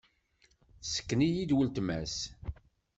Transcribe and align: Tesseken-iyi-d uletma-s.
Tesseken-iyi-d 0.81 1.55
uletma-s. 1.55 2.17